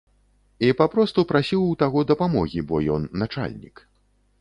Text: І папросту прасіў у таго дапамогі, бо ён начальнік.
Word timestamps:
І 0.67 0.71
папросту 0.79 1.25
прасіў 1.33 1.61
у 1.67 1.77
таго 1.83 1.99
дапамогі, 2.15 2.67
бо 2.73 2.83
ён 2.97 3.09
начальнік. 3.27 3.75